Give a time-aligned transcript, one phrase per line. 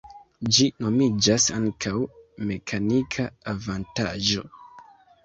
[0.55, 1.93] Ĝi nomiĝas ankaŭ
[2.53, 4.45] mekanika avantaĝo.